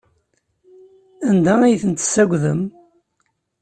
[1.29, 2.61] Anda ay tent-tessagdem?